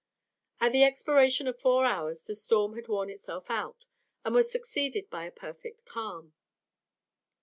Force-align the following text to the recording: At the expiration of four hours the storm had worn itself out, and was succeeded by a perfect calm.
At 0.59 0.71
the 0.71 0.83
expiration 0.83 1.45
of 1.45 1.59
four 1.61 1.85
hours 1.85 2.23
the 2.23 2.33
storm 2.33 2.73
had 2.75 2.87
worn 2.87 3.11
itself 3.11 3.51
out, 3.51 3.85
and 4.25 4.33
was 4.33 4.49
succeeded 4.51 5.11
by 5.11 5.25
a 5.25 5.31
perfect 5.31 5.85
calm. 5.85 6.33